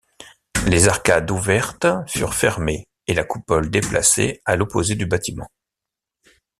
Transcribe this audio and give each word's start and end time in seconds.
Les 0.65 0.87
arcades 0.87 1.29
ouvertes 1.29 1.85
furent 2.07 2.33
fermées 2.33 2.87
et 3.05 3.13
la 3.13 3.23
coupole 3.23 3.69
déplacée 3.69 4.41
à 4.45 4.55
l'opposé 4.55 4.95
du 4.95 5.05
bâtiment. 5.05 5.51